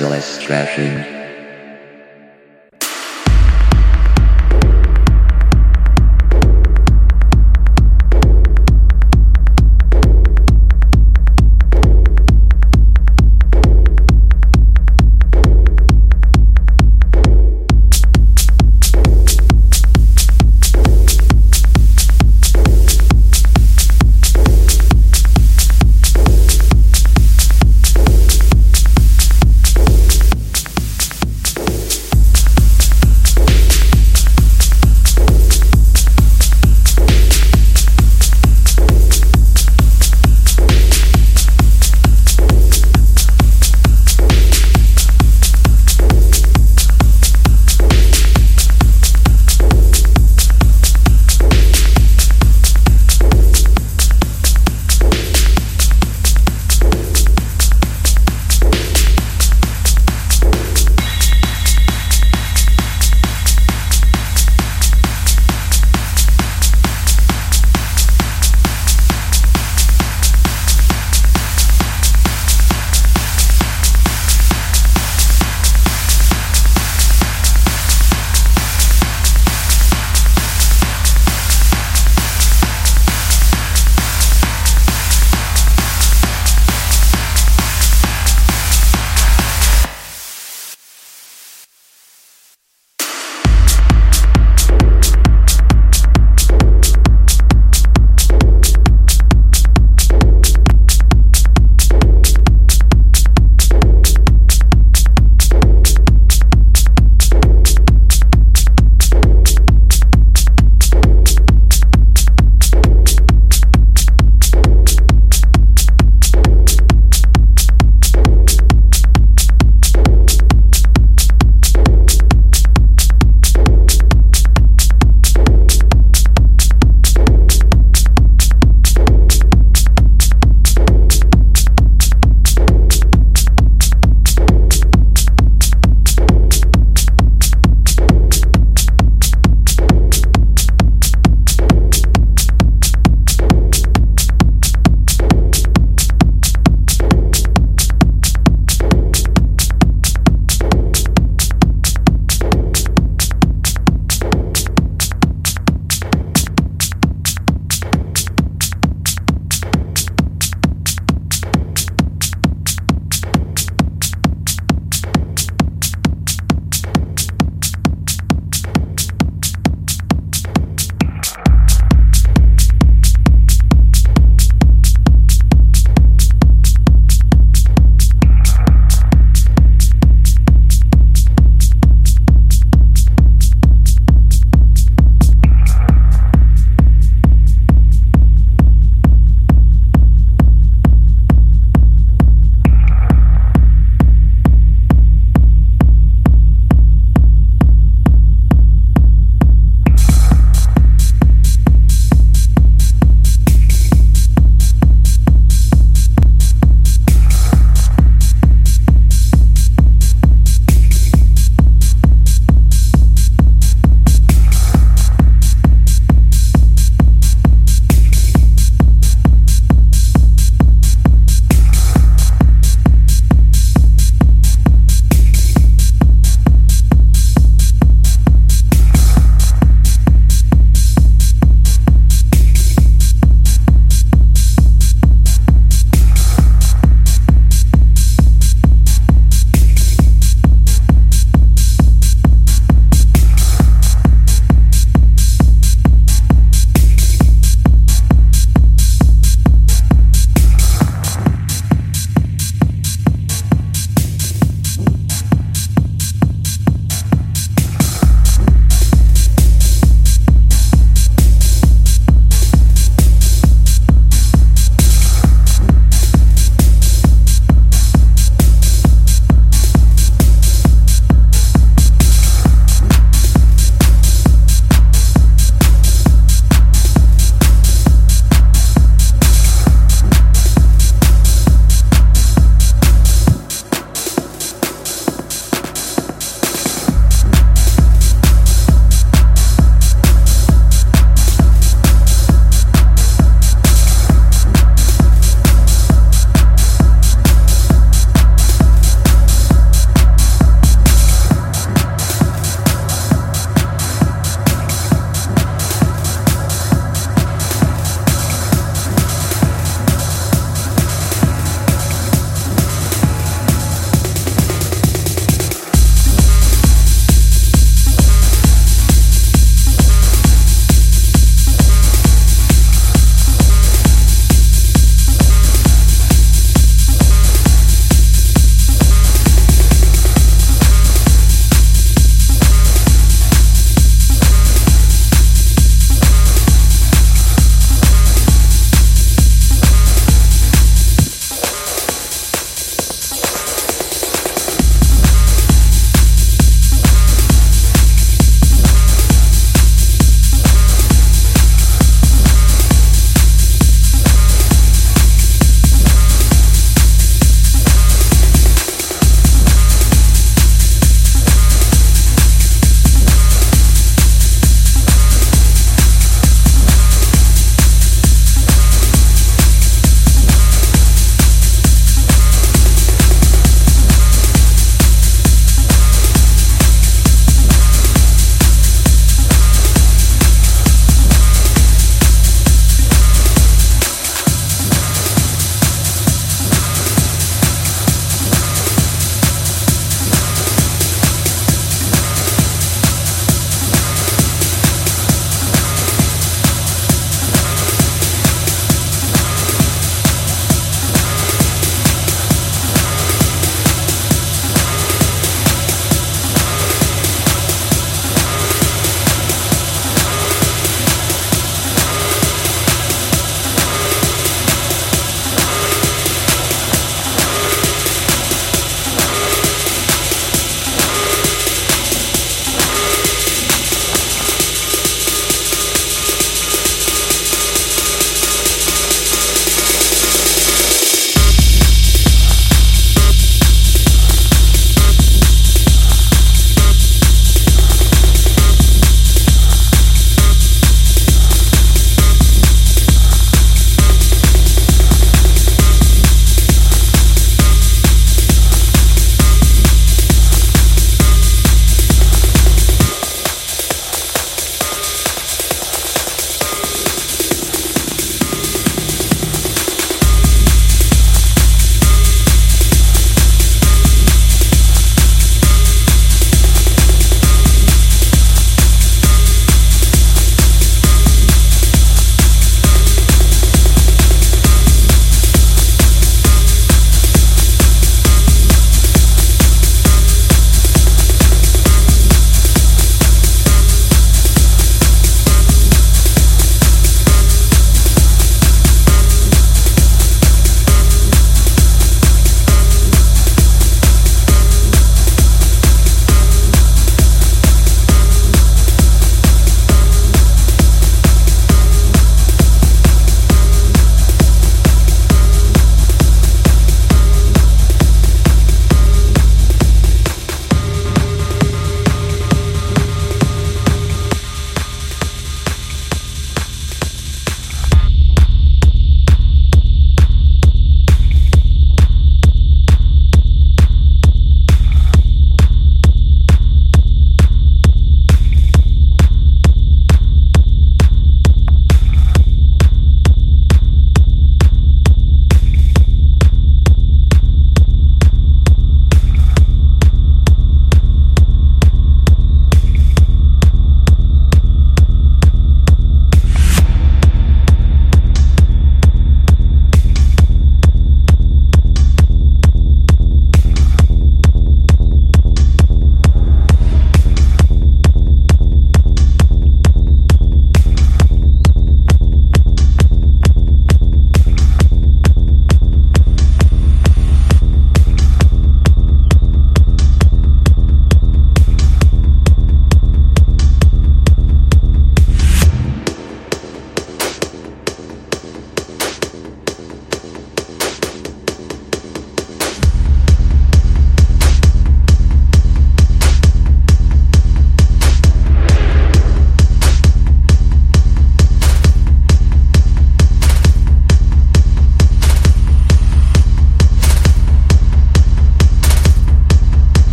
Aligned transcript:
Merciless 0.00 0.38
Thrashing 0.38 1.09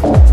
Peace. 0.00 0.29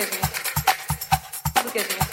que 0.00 0.04
a 0.04 0.06
gente, 0.06 1.52
tudo 1.54 1.72
que 1.72 1.78
é 1.78 1.82
a 1.82 1.84
gente 1.84 2.09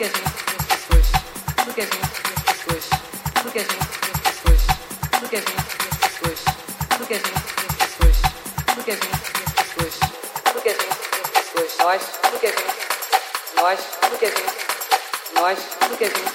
que 0.00 0.04
a 0.04 0.08
gente 0.08 0.16
viu 0.16 0.32
pessoas, 0.64 1.08
do 1.12 1.70
a 1.70 1.84
gente 1.84 1.92
viu 1.92 2.40
pessoas, 2.46 2.84
do 3.34 3.48
a 3.48 3.60
gente 3.60 3.76
viu 3.76 4.16
pessoas, 4.24 4.62
do 5.10 5.26
a 5.26 5.36
gente 5.36 5.52
viu 5.52 6.00
pessoas, 6.00 6.40
do 6.96 7.04
a 7.04 7.16
gente 7.16 7.28
viu 7.28 7.76
pessoas, 7.76 8.16
do 8.64 8.80
a 8.80 8.96
gente 8.96 9.04
viu 9.04 9.52
pessoas, 9.60 9.94
do 10.00 10.58
a 10.58 10.72
gente 10.72 10.88
viu 10.88 11.28
pessoas, 11.36 11.70
nós, 11.78 12.02
do 12.30 12.38
que 12.40 12.46
a 12.46 12.50
gente, 12.50 12.80
nós, 13.56 13.78
do 14.00 14.16
a 14.16 14.28
gente, 14.30 14.56
nós, 15.34 15.58
do 15.68 15.92
a 15.92 16.08
gente, 16.08 16.32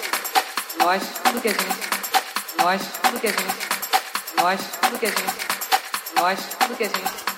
nós, 0.88 1.02
do 1.12 1.38
a 1.38 1.52
gente, 1.52 1.74
nós, 2.58 2.82
do 2.86 3.18
a 3.18 3.32
gente, 3.32 3.50
nós, 4.38 4.62
do 4.62 4.96
a 4.96 5.10
gente, 5.10 5.34
nós, 6.16 6.40
do 6.68 6.76
que 6.76 6.84
a 6.84 6.88
gente. 6.88 7.35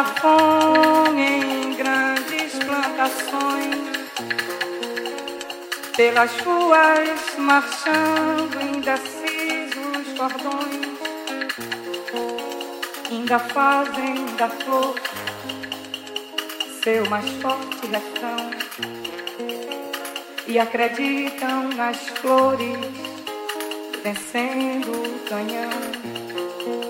passa 0.00 0.20
fome 0.20 1.22
em 1.22 1.74
grandes 1.74 2.54
plantações, 2.64 3.76
pelas 5.96 6.30
ruas 6.40 7.36
marchando 7.36 8.62
indecisos 8.76 10.06
cordões, 10.16 10.98
ainda 13.10 13.38
fazem 13.38 14.24
da 14.36 14.48
flor 14.48 14.94
seu 16.82 17.08
mais 17.10 17.28
forte 17.42 17.86
refrão 17.86 18.50
e 20.46 20.58
acreditam 20.58 21.68
nas 21.76 21.98
flores 22.08 22.78
vencendo 24.02 24.92
o 24.92 25.18
canhão. 25.28 26.89